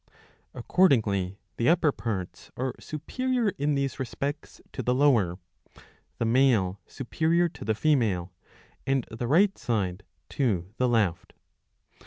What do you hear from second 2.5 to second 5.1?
are superior in these respects to the